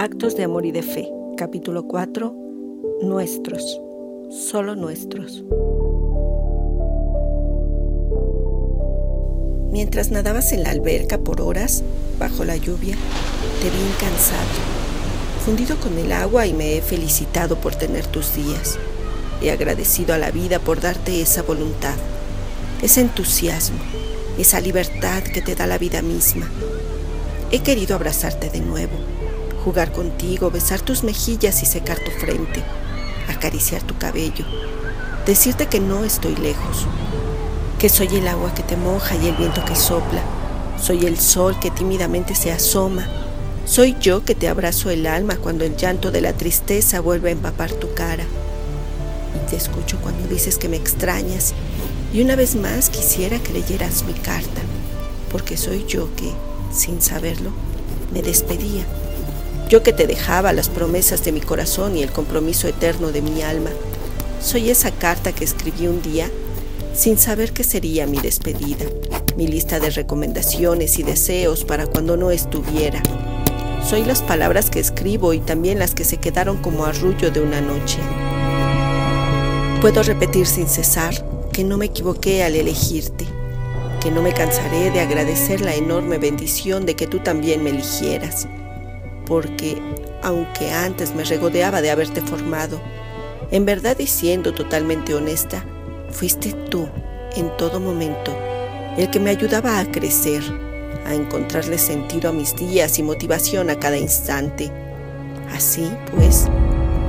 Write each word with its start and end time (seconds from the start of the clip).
Actos 0.00 0.36
de 0.36 0.44
Amor 0.44 0.64
y 0.64 0.70
de 0.70 0.84
Fe, 0.84 1.10
capítulo 1.36 1.88
4, 1.88 2.32
Nuestros, 3.02 3.80
solo 4.30 4.76
nuestros. 4.76 5.42
Mientras 9.72 10.12
nadabas 10.12 10.52
en 10.52 10.62
la 10.62 10.70
alberca 10.70 11.18
por 11.18 11.40
horas, 11.40 11.82
bajo 12.16 12.44
la 12.44 12.56
lluvia, 12.56 12.94
te 13.60 13.70
vi 13.70 13.90
cansado, 13.98 14.46
fundido 15.44 15.76
con 15.80 15.98
el 15.98 16.12
agua 16.12 16.46
y 16.46 16.54
me 16.54 16.76
he 16.76 16.80
felicitado 16.80 17.56
por 17.56 17.74
tener 17.74 18.06
tus 18.06 18.36
días. 18.36 18.78
He 19.42 19.50
agradecido 19.50 20.14
a 20.14 20.18
la 20.18 20.30
vida 20.30 20.60
por 20.60 20.80
darte 20.80 21.20
esa 21.20 21.42
voluntad, 21.42 21.96
ese 22.82 23.00
entusiasmo, 23.00 23.80
esa 24.38 24.60
libertad 24.60 25.24
que 25.24 25.42
te 25.42 25.56
da 25.56 25.66
la 25.66 25.76
vida 25.76 26.02
misma. 26.02 26.48
He 27.50 27.64
querido 27.64 27.96
abrazarte 27.96 28.48
de 28.48 28.60
nuevo 28.60 29.17
jugar 29.68 29.92
contigo, 29.92 30.50
besar 30.50 30.80
tus 30.80 31.04
mejillas 31.04 31.62
y 31.62 31.66
secar 31.66 31.98
tu 31.98 32.10
frente, 32.10 32.64
acariciar 33.28 33.82
tu 33.82 33.98
cabello, 33.98 34.46
decirte 35.26 35.66
que 35.66 35.78
no 35.78 36.04
estoy 36.04 36.34
lejos, 36.36 36.86
que 37.78 37.90
soy 37.90 38.06
el 38.16 38.28
agua 38.28 38.54
que 38.54 38.62
te 38.62 38.78
moja 38.78 39.14
y 39.16 39.28
el 39.28 39.36
viento 39.36 39.62
que 39.66 39.76
sopla, 39.76 40.22
soy 40.80 41.04
el 41.04 41.18
sol 41.18 41.60
que 41.60 41.70
tímidamente 41.70 42.34
se 42.34 42.50
asoma, 42.50 43.06
soy 43.66 43.94
yo 44.00 44.24
que 44.24 44.34
te 44.34 44.48
abrazo 44.48 44.88
el 44.88 45.06
alma 45.06 45.36
cuando 45.36 45.66
el 45.66 45.76
llanto 45.76 46.10
de 46.10 46.22
la 46.22 46.32
tristeza 46.32 47.00
vuelve 47.00 47.28
a 47.28 47.32
empapar 47.32 47.70
tu 47.70 47.92
cara. 47.92 48.24
Y 49.36 49.50
te 49.50 49.56
escucho 49.56 49.98
cuando 50.00 50.26
dices 50.28 50.56
que 50.56 50.70
me 50.70 50.78
extrañas 50.78 51.52
y 52.14 52.22
una 52.22 52.36
vez 52.36 52.54
más 52.54 52.88
quisiera 52.88 53.38
que 53.38 53.52
leyeras 53.52 54.04
mi 54.04 54.14
carta, 54.14 54.62
porque 55.30 55.58
soy 55.58 55.84
yo 55.86 56.08
que, 56.16 56.32
sin 56.72 57.02
saberlo, 57.02 57.50
me 58.14 58.22
despedía 58.22 58.86
yo 59.68 59.82
que 59.82 59.92
te 59.92 60.06
dejaba 60.06 60.54
las 60.54 60.70
promesas 60.70 61.24
de 61.24 61.32
mi 61.32 61.40
corazón 61.40 61.96
y 61.96 62.02
el 62.02 62.10
compromiso 62.10 62.68
eterno 62.68 63.12
de 63.12 63.20
mi 63.20 63.42
alma, 63.42 63.70
soy 64.40 64.70
esa 64.70 64.90
carta 64.90 65.32
que 65.32 65.44
escribí 65.44 65.86
un 65.86 66.00
día 66.00 66.30
sin 66.94 67.18
saber 67.18 67.52
qué 67.52 67.64
sería 67.64 68.06
mi 68.06 68.18
despedida, 68.18 68.86
mi 69.36 69.46
lista 69.46 69.78
de 69.78 69.90
recomendaciones 69.90 70.98
y 70.98 71.02
deseos 71.02 71.64
para 71.64 71.86
cuando 71.86 72.16
no 72.16 72.30
estuviera. 72.30 73.02
Soy 73.86 74.04
las 74.04 74.22
palabras 74.22 74.70
que 74.70 74.80
escribo 74.80 75.34
y 75.34 75.40
también 75.40 75.78
las 75.78 75.94
que 75.94 76.04
se 76.04 76.16
quedaron 76.16 76.56
como 76.58 76.86
arrullo 76.86 77.30
de 77.30 77.40
una 77.40 77.60
noche. 77.60 77.98
Puedo 79.82 80.02
repetir 80.02 80.46
sin 80.46 80.66
cesar 80.66 81.14
que 81.52 81.62
no 81.62 81.76
me 81.76 81.86
equivoqué 81.86 82.42
al 82.42 82.56
elegirte, 82.56 83.26
que 84.00 84.10
no 84.10 84.22
me 84.22 84.32
cansaré 84.32 84.90
de 84.90 85.00
agradecer 85.00 85.60
la 85.60 85.74
enorme 85.74 86.18
bendición 86.18 86.86
de 86.86 86.96
que 86.96 87.06
tú 87.06 87.18
también 87.20 87.62
me 87.62 87.70
eligieras 87.70 88.48
porque, 89.28 89.80
aunque 90.22 90.72
antes 90.72 91.14
me 91.14 91.22
regodeaba 91.22 91.82
de 91.82 91.90
haberte 91.90 92.22
formado, 92.22 92.80
en 93.50 93.66
verdad 93.66 93.96
y 93.98 94.06
siendo 94.06 94.54
totalmente 94.54 95.14
honesta, 95.14 95.64
fuiste 96.10 96.52
tú, 96.70 96.88
en 97.36 97.54
todo 97.58 97.78
momento, 97.78 98.34
el 98.96 99.10
que 99.10 99.20
me 99.20 99.30
ayudaba 99.30 99.78
a 99.78 99.90
crecer, 99.90 100.42
a 101.06 101.14
encontrarle 101.14 101.78
sentido 101.78 102.30
a 102.30 102.32
mis 102.32 102.56
días 102.56 102.98
y 102.98 103.02
motivación 103.02 103.70
a 103.70 103.78
cada 103.78 103.98
instante. 103.98 104.72
Así, 105.52 105.88
pues, 106.14 106.46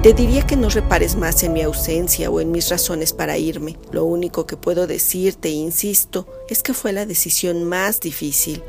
te 0.03 0.14
diría 0.14 0.45
que 0.45 0.56
no 0.56 0.70
repares 0.70 1.16
más 1.16 1.42
en 1.44 1.53
mi 1.53 1.62
ausencia 1.62 2.30
o 2.30 2.42
en 2.42 2.52
mis 2.52 2.70
razones 2.70 3.12
para 3.12 3.38
irme. 3.38 3.78
Lo 3.92 4.06
único 4.06 4.45
que 4.45 4.56
puedo 4.56 4.88
decirte, 4.88 5.50
insisto, 5.50 6.28
es 6.50 6.64
que 6.64 6.73
fue 6.73 6.94
la 6.94 7.06
decisión 7.06 7.64
más 7.64 8.00
difícil, 8.00 8.64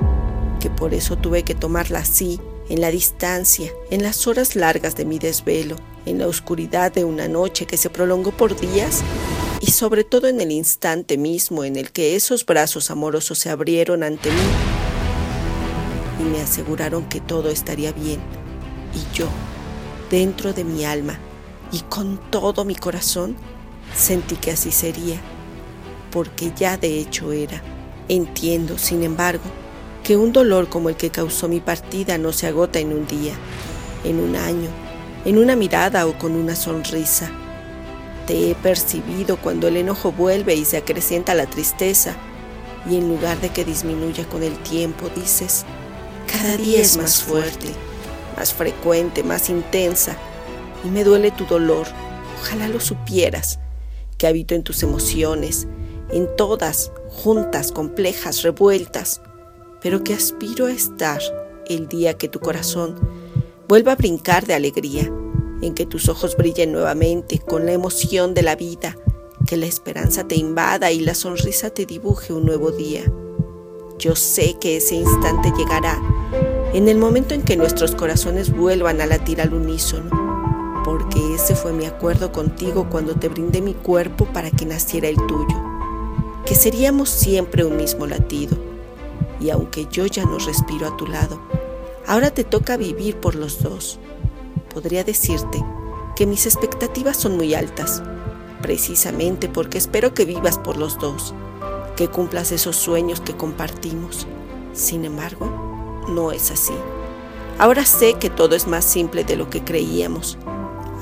que 0.60 0.70
por 0.70 0.94
eso 0.94 1.16
tuve 1.16 1.42
que 1.42 1.54
tomarla 1.54 2.00
así, 2.00 2.40
en 2.70 2.80
la 2.80 2.90
distancia, 2.90 3.72
en 3.90 4.02
las 4.02 4.26
horas 4.26 4.56
largas 4.56 4.94
de 4.94 5.04
mi 5.04 5.18
desvelo, 5.18 5.76
en 6.06 6.18
la 6.18 6.28
oscuridad 6.28 6.92
de 6.92 7.04
una 7.04 7.28
noche 7.28 7.66
que 7.66 7.76
se 7.76 7.90
prolongó 7.90 8.30
por 8.30 8.58
días 8.58 9.02
y 9.60 9.72
sobre 9.72 10.04
todo 10.04 10.28
en 10.28 10.40
el 10.40 10.52
instante 10.52 11.18
mismo 11.18 11.64
en 11.64 11.76
el 11.76 11.90
que 11.90 12.16
esos 12.16 12.46
brazos 12.46 12.90
amorosos 12.90 13.38
se 13.38 13.50
abrieron 13.50 14.04
ante 14.04 14.30
mí 14.30 14.36
y 16.20 16.22
me 16.22 16.40
aseguraron 16.40 17.08
que 17.08 17.20
todo 17.20 17.50
estaría 17.50 17.92
bien. 17.92 18.20
Y 18.94 19.16
yo, 19.16 19.26
dentro 20.08 20.52
de 20.52 20.62
mi 20.64 20.84
alma 20.84 21.18
y 21.72 21.80
con 21.80 22.18
todo 22.30 22.64
mi 22.64 22.76
corazón, 22.76 23.36
sentí 23.96 24.36
que 24.36 24.52
así 24.52 24.70
sería, 24.70 25.20
porque 26.12 26.52
ya 26.56 26.76
de 26.76 27.00
hecho 27.00 27.32
era. 27.32 27.62
Entiendo, 28.08 28.78
sin 28.78 29.02
embargo, 29.02 29.44
que 30.02 30.16
un 30.16 30.32
dolor 30.32 30.68
como 30.68 30.88
el 30.88 30.96
que 30.96 31.10
causó 31.10 31.48
mi 31.48 31.60
partida 31.60 32.18
no 32.18 32.32
se 32.32 32.46
agota 32.46 32.78
en 32.78 32.92
un 32.92 33.06
día, 33.06 33.34
en 34.04 34.18
un 34.18 34.36
año, 34.36 34.68
en 35.24 35.38
una 35.38 35.56
mirada 35.56 36.06
o 36.06 36.18
con 36.18 36.32
una 36.32 36.56
sonrisa. 36.56 37.30
Te 38.26 38.50
he 38.50 38.54
percibido 38.54 39.36
cuando 39.36 39.68
el 39.68 39.76
enojo 39.76 40.12
vuelve 40.12 40.54
y 40.54 40.64
se 40.64 40.76
acrecienta 40.76 41.34
la 41.34 41.46
tristeza, 41.46 42.16
y 42.88 42.96
en 42.96 43.08
lugar 43.08 43.40
de 43.40 43.50
que 43.50 43.64
disminuya 43.64 44.24
con 44.28 44.42
el 44.42 44.56
tiempo, 44.60 45.10
dices, 45.14 45.64
cada 46.32 46.56
día 46.56 46.80
es 46.80 46.96
más 46.96 47.22
fuerte, 47.22 47.68
más 48.36 48.54
frecuente, 48.54 49.22
más 49.22 49.50
intensa, 49.50 50.16
y 50.84 50.88
me 50.88 51.04
duele 51.04 51.30
tu 51.30 51.44
dolor. 51.44 51.86
Ojalá 52.40 52.68
lo 52.68 52.80
supieras, 52.80 53.58
que 54.16 54.26
habito 54.26 54.54
en 54.54 54.62
tus 54.62 54.82
emociones, 54.82 55.66
en 56.10 56.28
todas, 56.36 56.90
juntas, 57.08 57.70
complejas, 57.70 58.42
revueltas, 58.42 59.20
pero 59.82 60.04
que 60.04 60.14
aspiro 60.14 60.66
a 60.66 60.72
estar 60.72 61.20
el 61.68 61.88
día 61.88 62.14
que 62.14 62.28
tu 62.28 62.40
corazón 62.40 62.96
vuelva 63.68 63.92
a 63.92 63.96
brincar 63.96 64.46
de 64.46 64.54
alegría, 64.54 65.10
en 65.62 65.74
que 65.74 65.86
tus 65.86 66.08
ojos 66.08 66.36
brillen 66.36 66.72
nuevamente 66.72 67.38
con 67.38 67.66
la 67.66 67.72
emoción 67.72 68.34
de 68.34 68.42
la 68.42 68.56
vida, 68.56 68.96
que 69.46 69.56
la 69.56 69.66
esperanza 69.66 70.26
te 70.26 70.36
invada 70.36 70.90
y 70.90 71.00
la 71.00 71.14
sonrisa 71.14 71.70
te 71.70 71.86
dibuje 71.86 72.32
un 72.32 72.44
nuevo 72.44 72.70
día. 72.70 73.04
Yo 73.98 74.16
sé 74.16 74.56
que 74.60 74.78
ese 74.78 74.96
instante 74.96 75.52
llegará 75.56 76.00
en 76.72 76.88
el 76.88 76.98
momento 76.98 77.34
en 77.34 77.42
que 77.42 77.56
nuestros 77.56 77.94
corazones 77.94 78.54
vuelvan 78.54 79.00
a 79.00 79.06
latir 79.06 79.40
al 79.40 79.52
unísono, 79.52 80.82
porque 80.84 81.34
ese 81.34 81.54
fue 81.54 81.72
mi 81.72 81.84
acuerdo 81.84 82.32
contigo 82.32 82.88
cuando 82.90 83.14
te 83.14 83.28
brindé 83.28 83.60
mi 83.60 83.74
cuerpo 83.74 84.26
para 84.26 84.50
que 84.50 84.66
naciera 84.66 85.08
el 85.08 85.16
tuyo, 85.16 85.62
que 86.46 86.54
seríamos 86.54 87.08
siempre 87.10 87.64
un 87.64 87.76
mismo 87.76 88.06
latido 88.06 88.69
y 89.40 89.50
aunque 89.50 89.88
yo 89.90 90.06
ya 90.06 90.24
no 90.24 90.38
respiro 90.38 90.86
a 90.86 90.96
tu 90.96 91.06
lado, 91.06 91.40
ahora 92.06 92.30
te 92.30 92.44
toca 92.44 92.76
vivir 92.76 93.16
por 93.16 93.34
los 93.34 93.62
dos. 93.62 93.98
Podría 94.72 95.02
decirte 95.02 95.64
que 96.14 96.26
mis 96.26 96.46
expectativas 96.46 97.16
son 97.16 97.36
muy 97.36 97.54
altas, 97.54 98.02
precisamente 98.60 99.48
porque 99.48 99.78
espero 99.78 100.12
que 100.14 100.26
vivas 100.26 100.58
por 100.58 100.76
los 100.76 100.98
dos, 100.98 101.34
que 101.96 102.08
cumplas 102.08 102.52
esos 102.52 102.76
sueños 102.76 103.20
que 103.20 103.36
compartimos. 103.36 104.26
Sin 104.74 105.04
embargo, 105.04 106.04
no 106.08 106.30
es 106.30 106.50
así. 106.50 106.74
Ahora 107.58 107.84
sé 107.84 108.14
que 108.14 108.30
todo 108.30 108.54
es 108.54 108.66
más 108.66 108.84
simple 108.84 109.24
de 109.24 109.36
lo 109.36 109.50
que 109.50 109.64
creíamos, 109.64 110.38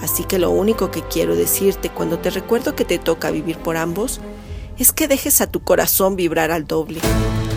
así 0.02 0.24
que 0.24 0.38
lo 0.38 0.50
único 0.50 0.90
que 0.90 1.02
quiero 1.02 1.36
decirte 1.36 1.90
cuando 1.90 2.18
te 2.18 2.30
recuerdo 2.30 2.74
que 2.74 2.84
te 2.84 2.98
toca 2.98 3.30
vivir 3.30 3.58
por 3.58 3.76
ambos 3.76 4.20
es 4.78 4.92
que 4.92 5.08
dejes 5.08 5.40
a 5.40 5.50
tu 5.50 5.60
corazón 5.60 6.16
vibrar 6.16 6.50
al 6.50 6.66
doble 6.66 7.00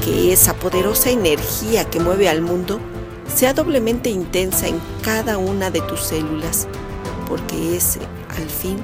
que 0.04 0.34
esa 0.34 0.56
poderosa 0.56 1.10
energía 1.10 1.90
que 1.90 2.00
mueve 2.00 2.28
al 2.28 2.42
mundo 2.42 2.80
sea 3.34 3.54
doblemente 3.54 4.10
intensa 4.10 4.68
en 4.68 4.80
cada 5.02 5.38
una 5.38 5.72
de 5.72 5.82
tus 5.82 6.02
células, 6.02 6.68
porque 7.28 7.78
ese, 7.78 8.00
al 8.30 8.50
fin, 8.50 8.78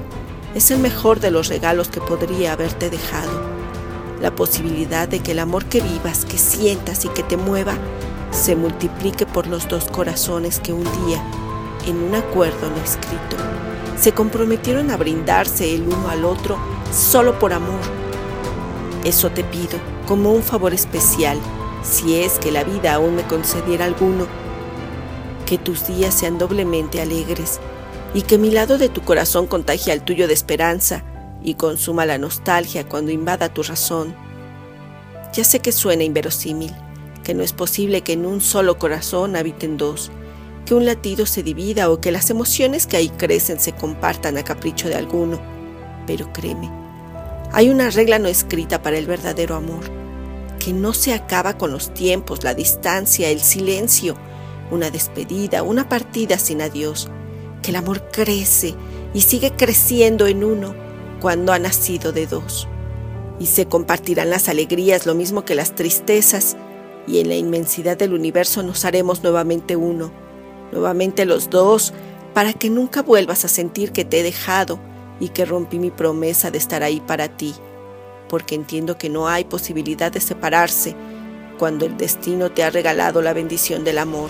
es 0.55 0.71
el 0.71 0.79
mejor 0.79 1.19
de 1.19 1.31
los 1.31 1.47
regalos 1.49 1.89
que 1.89 2.01
podría 2.01 2.53
haberte 2.53 2.89
dejado. 2.89 3.31
La 4.21 4.33
posibilidad 4.33 5.07
de 5.07 5.19
que 5.19 5.33
el 5.33 5.39
amor 5.39 5.65
que 5.65 5.81
vivas, 5.81 6.25
que 6.25 6.37
sientas 6.37 7.05
y 7.05 7.09
que 7.09 7.23
te 7.23 7.37
mueva, 7.37 7.75
se 8.31 8.55
multiplique 8.55 9.25
por 9.25 9.47
los 9.47 9.67
dos 9.67 9.85
corazones 9.85 10.59
que 10.59 10.73
un 10.73 10.83
día, 11.05 11.21
en 11.85 11.97
un 11.97 12.15
acuerdo 12.15 12.69
no 12.69 12.83
escrito, 12.83 13.35
se 13.99 14.13
comprometieron 14.13 14.91
a 14.91 14.97
brindarse 14.97 15.73
el 15.73 15.83
uno 15.83 16.09
al 16.09 16.25
otro 16.25 16.57
solo 16.91 17.37
por 17.39 17.53
amor. 17.53 18.06
Eso 19.07 19.29
te 19.29 19.45
pido 19.45 19.79
como 20.05 20.33
un 20.33 20.43
favor 20.43 20.73
especial, 20.73 21.39
si 21.81 22.15
es 22.15 22.39
que 22.39 22.51
la 22.51 22.65
vida 22.65 22.93
aún 22.93 23.15
me 23.15 23.23
concediera 23.23 23.85
alguno, 23.85 24.27
que 25.45 25.57
tus 25.57 25.87
días 25.87 26.13
sean 26.13 26.37
doblemente 26.37 26.99
alegres 26.99 27.61
y 28.13 28.23
que 28.23 28.37
mi 28.37 28.51
lado 28.51 28.77
de 28.77 28.89
tu 28.89 29.03
corazón 29.03 29.47
contagie 29.47 29.93
al 29.93 30.03
tuyo 30.03 30.27
de 30.27 30.33
esperanza 30.33 31.05
y 31.41 31.53
consuma 31.53 32.05
la 32.05 32.17
nostalgia 32.17 32.83
cuando 32.89 33.13
invada 33.13 33.47
tu 33.47 33.63
razón. 33.63 34.13
Ya 35.31 35.45
sé 35.45 35.61
que 35.61 35.71
suena 35.71 36.03
inverosímil, 36.03 36.75
que 37.23 37.33
no 37.33 37.43
es 37.43 37.53
posible 37.53 38.01
que 38.01 38.11
en 38.11 38.25
un 38.25 38.41
solo 38.41 38.77
corazón 38.77 39.37
habiten 39.37 39.77
dos, 39.77 40.11
que 40.65 40.75
un 40.75 40.85
latido 40.85 41.25
se 41.25 41.43
divida 41.43 41.89
o 41.89 42.01
que 42.01 42.11
las 42.11 42.29
emociones 42.29 42.87
que 42.87 42.97
ahí 42.97 43.07
crecen 43.07 43.61
se 43.61 43.71
compartan 43.71 44.37
a 44.37 44.43
capricho 44.43 44.89
de 44.89 44.95
alguno, 44.95 45.39
pero 46.05 46.33
créeme, 46.33 46.86
hay 47.51 47.69
una 47.69 47.89
regla 47.89 48.19
no 48.19 48.27
escrita 48.27 48.81
para 48.81 48.97
el 48.97 49.05
verdadero 49.05 49.55
amor, 49.55 49.83
que 50.59 50.73
no 50.73 50.93
se 50.93 51.13
acaba 51.13 51.57
con 51.57 51.71
los 51.71 51.93
tiempos, 51.93 52.43
la 52.43 52.53
distancia, 52.53 53.29
el 53.29 53.39
silencio, 53.39 54.15
una 54.69 54.89
despedida, 54.89 55.63
una 55.63 55.87
partida 55.87 56.37
sin 56.37 56.61
adiós, 56.61 57.09
que 57.61 57.71
el 57.71 57.77
amor 57.77 58.09
crece 58.11 58.75
y 59.13 59.21
sigue 59.21 59.51
creciendo 59.51 60.27
en 60.27 60.43
uno 60.43 60.75
cuando 61.21 61.53
ha 61.53 61.59
nacido 61.59 62.11
de 62.11 62.27
dos. 62.27 62.67
Y 63.39 63.45
se 63.45 63.65
compartirán 63.67 64.29
las 64.29 64.49
alegrías 64.49 65.05
lo 65.05 65.15
mismo 65.15 65.45
que 65.45 65.55
las 65.55 65.75
tristezas, 65.75 66.57
y 67.07 67.19
en 67.19 67.29
la 67.29 67.35
inmensidad 67.35 67.97
del 67.97 68.13
universo 68.13 68.63
nos 68.63 68.83
haremos 68.83 69.23
nuevamente 69.23 69.77
uno, 69.77 70.11
nuevamente 70.73 71.25
los 71.25 71.49
dos, 71.49 71.93
para 72.33 72.51
que 72.51 72.69
nunca 72.69 73.01
vuelvas 73.01 73.45
a 73.45 73.47
sentir 73.47 73.93
que 73.93 74.03
te 74.03 74.19
he 74.19 74.23
dejado 74.23 74.79
y 75.19 75.29
que 75.29 75.45
rompí 75.45 75.79
mi 75.79 75.91
promesa 75.91 76.51
de 76.51 76.57
estar 76.57 76.83
ahí 76.83 77.01
para 77.01 77.27
ti, 77.29 77.55
porque 78.29 78.55
entiendo 78.55 78.97
que 78.97 79.09
no 79.09 79.27
hay 79.27 79.45
posibilidad 79.45 80.11
de 80.11 80.21
separarse 80.21 80.95
cuando 81.57 81.85
el 81.85 81.97
destino 81.97 82.51
te 82.51 82.63
ha 82.63 82.69
regalado 82.69 83.21
la 83.21 83.33
bendición 83.33 83.83
del 83.83 83.97
amor. 83.97 84.29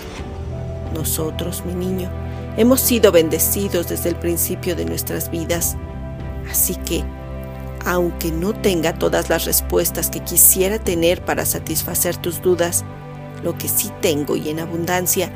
Nosotros, 0.94 1.64
mi 1.66 1.74
niño, 1.74 2.10
hemos 2.56 2.80
sido 2.80 3.12
bendecidos 3.12 3.88
desde 3.88 4.08
el 4.08 4.16
principio 4.16 4.74
de 4.74 4.84
nuestras 4.84 5.30
vidas, 5.30 5.76
así 6.50 6.74
que, 6.76 7.04
aunque 7.84 8.32
no 8.32 8.54
tenga 8.54 8.98
todas 8.98 9.28
las 9.28 9.44
respuestas 9.44 10.10
que 10.10 10.20
quisiera 10.20 10.78
tener 10.78 11.24
para 11.24 11.44
satisfacer 11.44 12.16
tus 12.16 12.40
dudas, 12.42 12.84
lo 13.42 13.56
que 13.56 13.68
sí 13.68 13.90
tengo 14.00 14.36
y 14.36 14.48
en 14.48 14.60
abundancia 14.60 15.30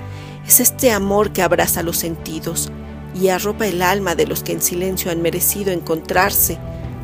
es 0.47 0.59
este 0.61 0.91
amor 0.91 1.33
que 1.33 1.43
abraza 1.43 1.83
los 1.83 1.99
sentidos 1.99 2.73
y 3.15 3.29
arropa 3.29 3.67
el 3.67 3.83
alma 3.83 4.15
de 4.15 4.27
los 4.27 4.43
que 4.43 4.53
en 4.53 4.63
silencio 4.63 5.11
han 5.11 5.23
merecido 5.23 5.73
encontrarse 5.73 6.59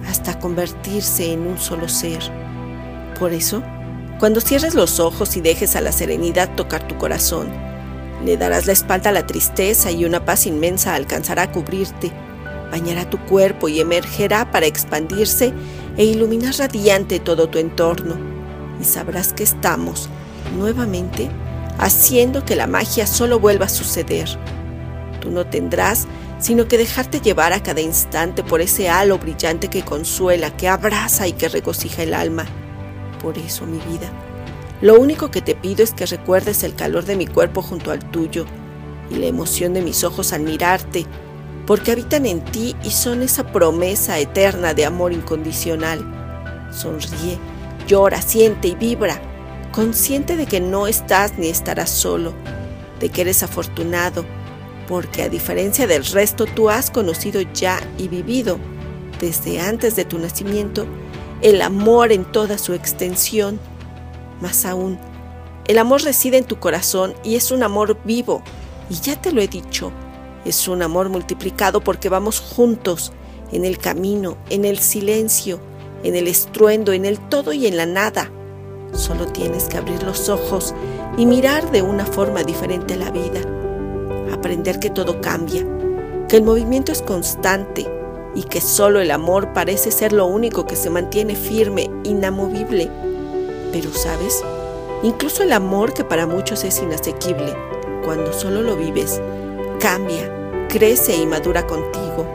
hasta 0.09 0.39
convertirse 0.39 1.33
en 1.33 1.47
un 1.47 1.59
solo 1.59 1.89
ser. 1.89 2.21
Por 3.19 3.33
eso, 3.33 3.63
cuando 4.19 4.41
cierres 4.41 4.75
los 4.75 5.01
ojos 5.01 5.37
y 5.37 5.41
dejes 5.41 5.77
a 5.77 5.81
la 5.81 5.93
serenidad 5.93 6.55
tocar 6.55 6.87
tu 6.89 6.97
corazón, 6.97 7.49
le 8.25 8.37
darás 8.37 8.67
la 8.67 8.73
espalda 8.73 9.11
a 9.11 9.13
la 9.13 9.27
tristeza 9.27 9.91
y 9.91 10.05
una 10.05 10.25
paz 10.25 10.47
inmensa 10.47 10.95
alcanzará 10.95 11.43
a 11.43 11.53
cubrirte, 11.53 12.11
bañará 12.71 13.09
tu 13.09 13.19
cuerpo 13.27 13.69
y 13.69 13.81
emergerá 13.81 14.51
para 14.51 14.67
expandirse 14.67 15.53
e 15.97 16.05
iluminar 16.05 16.55
radiante 16.59 17.21
todo 17.21 17.49
tu 17.49 17.59
entorno. 17.59 18.17
Y 18.81 18.85
sabrás 18.85 19.33
que 19.33 19.43
estamos, 19.43 20.09
nuevamente, 20.57 21.29
haciendo 21.79 22.45
que 22.45 22.57
la 22.57 22.67
magia 22.67 23.07
solo 23.07 23.39
vuelva 23.39 23.67
a 23.67 23.71
suceder. 23.71 24.29
No 25.29 25.47
tendrás 25.47 26.07
sino 26.39 26.69
que 26.69 26.79
dejarte 26.79 27.21
llevar 27.21 27.53
a 27.53 27.63
cada 27.63 27.81
instante 27.81 28.43
por 28.43 28.61
ese 28.61 28.89
halo 28.89 29.19
brillante 29.19 29.69
que 29.69 29.83
consuela, 29.83 30.57
que 30.57 30.69
abraza 30.69 31.27
y 31.27 31.33
que 31.33 31.49
regocija 31.49 32.03
el 32.03 32.15
alma. 32.15 32.47
Por 33.21 33.39
eso, 33.39 33.67
mi 33.67 33.79
vida, 33.79 34.11
lo 34.81 34.99
único 34.99 35.31
que 35.31 35.43
te 35.43 35.57
pido 35.57 35.83
es 35.83 35.93
que 35.93 36.07
recuerdes 36.07 36.63
el 36.63 36.75
calor 36.75 37.05
de 37.05 37.17
mi 37.17 37.27
cuerpo 37.27 37.63
junto 37.63 37.91
al 37.91 37.99
tuyo 38.11 38.47
y 39.11 39.17
la 39.17 39.27
emoción 39.27 39.75
de 39.75 39.83
mis 39.83 40.05
ojos 40.05 40.33
al 40.33 40.43
mirarte, 40.43 41.07
porque 41.67 41.93
habitan 41.93 42.25
en 42.27 42.45
ti 42.45 42.77
y 42.85 42.91
son 42.91 43.23
esa 43.23 43.51
promesa 43.53 44.19
eterna 44.19 44.75
de 44.75 44.87
amor 44.87 45.13
incondicional. 45.13 46.69
Sonríe, 46.71 47.39
llora, 47.89 48.23
siente 48.23 48.69
y 48.69 48.75
vibra, 48.77 49.21
consciente 49.73 50.37
de 50.37 50.47
que 50.47 50.61
no 50.61 50.87
estás 50.87 51.37
ni 51.37 51.49
estarás 51.49 51.91
solo, 51.91 52.33
de 53.01 53.09
que 53.09 53.23
eres 53.23 53.43
afortunado, 53.43 54.25
porque 54.89 55.23
a 55.23 55.29
diferencia 55.29 55.87
del 55.87 56.05
resto 56.05 56.47
tú 56.47 56.71
has 56.71 56.91
conocido 56.91 57.43
ya 57.53 57.79
y 57.99 58.09
vivido, 58.09 58.59
desde 59.21 59.61
antes 59.61 59.95
de 59.95 60.07
tu 60.07 60.19
nacimiento, 60.19 60.87
el 61.43 61.61
amor 61.61 62.11
en 62.11 62.25
toda 62.25 62.57
su 62.57 62.73
extensión. 62.73 63.61
Más 64.41 64.65
aún, 64.65 64.99
el 65.67 65.79
amor 65.79 66.03
reside 66.03 66.39
en 66.39 66.45
tu 66.45 66.59
corazón 66.59 67.15
y 67.23 67.37
es 67.37 67.51
un 67.51 67.63
amor 67.63 67.99
vivo, 68.05 68.43
y 68.89 68.95
ya 68.95 69.21
te 69.21 69.31
lo 69.31 69.43
he 69.43 69.49
dicho, 69.49 69.93
es 70.47 70.67
un 70.67 70.83
amor 70.83 71.11
multiplicado 71.11 71.83
porque 71.83 72.09
vamos 72.09 72.41
juntos 72.41 73.13
en 73.53 73.67
el 73.67 73.77
camino, 73.79 74.39
en 74.49 74.65
el 74.65 74.79
silencio, 74.79 75.61
en 76.03 76.17
el 76.17 76.29
estruendo, 76.29 76.93
en 76.93 77.05
el 77.05 77.19
todo 77.19 77.53
y 77.53 77.67
en 77.67 77.77
la 77.77 77.85
nada. 77.85 78.31
Solo 78.95 79.27
tienes 79.27 79.65
que 79.65 79.77
abrir 79.77 80.03
los 80.03 80.31
ojos 80.31 80.75
y 81.19 81.27
mirar 81.27 81.71
de 81.73 81.83
una 81.83 82.07
forma 82.07 82.43
diferente 82.43 82.97
la 82.97 83.11
vida 83.11 83.58
aprender 84.39 84.81
que 84.81 84.91
todo 84.91 85.21
cambia, 85.21 85.65
que 86.29 86.37
el 86.37 86.43
movimiento 86.43 86.93
es 86.93 87.03
constante 87.03 87.87
y 88.35 88.45
que 88.45 88.61
solo 88.61 89.01
el 89.01 89.11
amor 89.11 89.53
parece 89.53 89.91
ser 89.91 90.13
lo 90.13 90.27
único 90.27 90.67
que 90.67 90.77
se 90.77 90.91
mantiene 90.91 91.35
firme, 91.35 91.91
inamovible. 92.05 92.91
Pero 93.73 93.93
sabes, 93.93 94.43
incluso 95.03 95.43
el 95.43 95.53
amor 95.53 95.93
que 95.93 96.05
para 96.05 96.27
muchos 96.27 96.65
es 96.65 96.81
inasequible, 96.81 97.55
cuando 98.05 98.33
solo 98.33 98.63
lo 98.63 98.77
vives, 98.77 99.21
cambia, 99.81 100.33
crece 100.69 101.17
y 101.17 101.27
madura 101.27 101.67
contigo. 101.67 102.27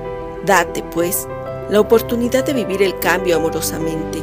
Date, 0.46 0.84
pues, 0.92 1.28
la 1.70 1.80
oportunidad 1.80 2.44
de 2.44 2.54
vivir 2.54 2.84
el 2.84 3.00
cambio 3.00 3.38
amorosamente 3.38 4.20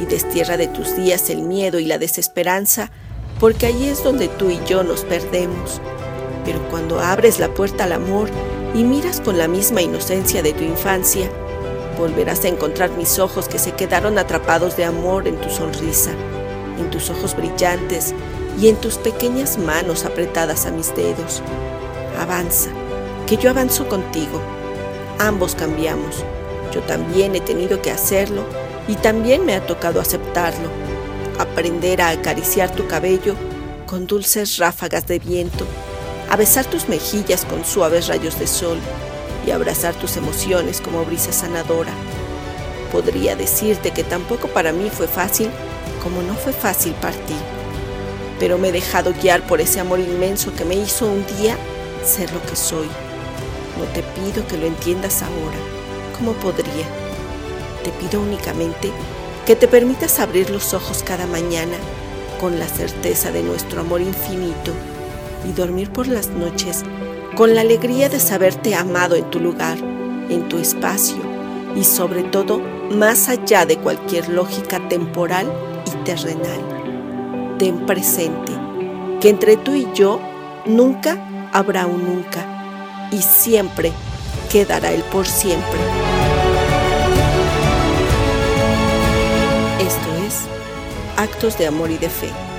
y 0.00 0.06
destierra 0.06 0.56
de 0.56 0.68
tus 0.68 0.96
días 0.96 1.28
el 1.28 1.42
miedo 1.42 1.78
y 1.78 1.84
la 1.84 1.98
desesperanza, 1.98 2.90
porque 3.38 3.66
allí 3.66 3.88
es 3.88 4.02
donde 4.02 4.28
tú 4.28 4.50
y 4.50 4.58
yo 4.66 4.82
nos 4.82 5.04
perdemos 5.04 5.80
pero 6.44 6.60
cuando 6.70 7.00
abres 7.00 7.38
la 7.38 7.52
puerta 7.52 7.84
al 7.84 7.92
amor 7.92 8.28
y 8.74 8.84
miras 8.84 9.20
con 9.20 9.38
la 9.38 9.48
misma 9.48 9.82
inocencia 9.82 10.42
de 10.42 10.52
tu 10.52 10.64
infancia, 10.64 11.30
volverás 11.98 12.44
a 12.44 12.48
encontrar 12.48 12.90
mis 12.90 13.18
ojos 13.18 13.48
que 13.48 13.58
se 13.58 13.72
quedaron 13.72 14.18
atrapados 14.18 14.76
de 14.76 14.84
amor 14.84 15.28
en 15.28 15.36
tu 15.36 15.50
sonrisa, 15.50 16.12
en 16.78 16.90
tus 16.90 17.10
ojos 17.10 17.36
brillantes 17.36 18.14
y 18.58 18.68
en 18.68 18.76
tus 18.76 18.96
pequeñas 18.96 19.58
manos 19.58 20.04
apretadas 20.04 20.66
a 20.66 20.70
mis 20.70 20.94
dedos. 20.94 21.42
Avanza, 22.18 22.70
que 23.26 23.36
yo 23.36 23.50
avanzo 23.50 23.88
contigo. 23.88 24.40
Ambos 25.18 25.54
cambiamos. 25.54 26.24
Yo 26.72 26.80
también 26.82 27.34
he 27.34 27.40
tenido 27.40 27.82
que 27.82 27.90
hacerlo 27.90 28.44
y 28.88 28.94
también 28.94 29.44
me 29.44 29.54
ha 29.54 29.66
tocado 29.66 30.00
aceptarlo. 30.00 30.68
Aprender 31.38 32.00
a 32.00 32.10
acariciar 32.10 32.70
tu 32.70 32.86
cabello 32.86 33.34
con 33.86 34.06
dulces 34.06 34.58
ráfagas 34.58 35.06
de 35.06 35.18
viento 35.18 35.66
a 36.30 36.36
besar 36.36 36.64
tus 36.64 36.88
mejillas 36.88 37.44
con 37.44 37.64
suaves 37.64 38.06
rayos 38.06 38.38
de 38.38 38.46
sol 38.46 38.78
y 39.44 39.50
abrazar 39.50 39.94
tus 39.94 40.16
emociones 40.16 40.80
como 40.80 41.04
brisa 41.04 41.32
sanadora. 41.32 41.92
Podría 42.92 43.34
decirte 43.34 43.90
que 43.90 44.04
tampoco 44.04 44.48
para 44.48 44.72
mí 44.72 44.90
fue 44.90 45.08
fácil 45.08 45.50
como 46.02 46.22
no 46.22 46.34
fue 46.34 46.52
fácil 46.52 46.94
para 46.94 47.16
ti, 47.16 47.34
pero 48.38 48.58
me 48.58 48.68
he 48.68 48.72
dejado 48.72 49.12
guiar 49.12 49.42
por 49.46 49.60
ese 49.60 49.80
amor 49.80 49.98
inmenso 49.98 50.54
que 50.54 50.64
me 50.64 50.76
hizo 50.76 51.06
un 51.06 51.26
día 51.38 51.56
ser 52.04 52.32
lo 52.32 52.40
que 52.42 52.56
soy. 52.56 52.88
No 53.78 53.84
te 53.92 54.02
pido 54.02 54.46
que 54.46 54.56
lo 54.56 54.66
entiendas 54.66 55.22
ahora, 55.22 55.58
¿cómo 56.16 56.32
podría? 56.34 56.86
Te 57.82 57.90
pido 57.90 58.20
únicamente 58.20 58.92
que 59.46 59.56
te 59.56 59.66
permitas 59.66 60.20
abrir 60.20 60.50
los 60.50 60.74
ojos 60.74 61.02
cada 61.02 61.26
mañana 61.26 61.76
con 62.40 62.58
la 62.58 62.68
certeza 62.68 63.32
de 63.32 63.42
nuestro 63.42 63.80
amor 63.80 64.00
infinito 64.00 64.72
y 65.48 65.52
dormir 65.52 65.90
por 65.90 66.06
las 66.06 66.28
noches 66.30 66.84
con 67.36 67.54
la 67.54 67.60
alegría 67.62 68.08
de 68.08 68.20
saberte 68.20 68.74
amado 68.74 69.16
en 69.16 69.30
tu 69.30 69.40
lugar, 69.40 69.78
en 69.78 70.48
tu 70.48 70.58
espacio 70.58 71.16
y 71.76 71.84
sobre 71.84 72.22
todo 72.24 72.60
más 72.90 73.28
allá 73.28 73.66
de 73.66 73.78
cualquier 73.78 74.28
lógica 74.28 74.88
temporal 74.88 75.50
y 75.86 76.04
terrenal. 76.04 77.56
Ten 77.58 77.86
presente 77.86 78.52
que 79.20 79.28
entre 79.28 79.56
tú 79.56 79.74
y 79.74 79.86
yo 79.94 80.20
nunca 80.66 81.48
habrá 81.52 81.86
un 81.86 82.04
nunca 82.04 83.08
y 83.12 83.22
siempre 83.22 83.92
quedará 84.50 84.92
el 84.92 85.02
por 85.04 85.26
siempre. 85.26 85.80
Esto 89.78 90.26
es 90.26 90.40
Actos 91.16 91.58
de 91.58 91.66
Amor 91.66 91.90
y 91.90 91.98
de 91.98 92.08
Fe. 92.08 92.49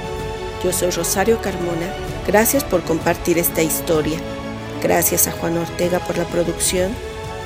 Yo 0.63 0.71
soy 0.71 0.91
Rosario 0.91 1.41
Carmona 1.41 1.91
Gracias 2.27 2.63
por 2.63 2.83
compartir 2.83 3.37
esta 3.37 3.63
historia. 3.63 4.19
Gracias 4.81 5.27
a 5.27 5.31
Juan 5.31 5.57
Ortega 5.57 5.99
por 5.99 6.17
la 6.17 6.25
producción, 6.25 6.91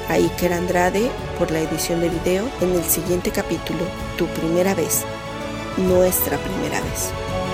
a 0.10 0.14
Iker 0.14 0.54
Andrade 0.54 1.10
por 1.40 1.50
la 1.50 1.62
edición 1.62 2.02
de 2.02 2.10
video. 2.10 2.50
En 2.62 2.72
el 2.72 2.84
siguiente 2.84 3.32
capítulo, 3.32 3.80
tu 4.18 4.28
primera 4.28 4.76
vez, 4.76 5.04
nuestra 5.78 6.38
primera 6.38 6.82
vez. 6.82 7.45